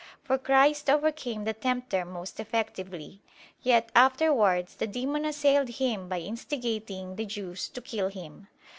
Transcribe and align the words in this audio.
For 0.23 0.39
Christ 0.39 0.89
overcame 0.89 1.43
the 1.43 1.53
tempter 1.53 2.05
most 2.05 2.39
effectively. 2.39 3.21
Yet 3.61 3.91
afterwards 3.93 4.73
the 4.77 4.87
demon 4.87 5.25
assailed 5.25 5.69
Him 5.69 6.09
by 6.09 6.21
instigating 6.21 7.17
the 7.17 7.25
Jews 7.27 7.69
to 7.69 7.81
kill 7.81 8.07
Him. 8.07 8.47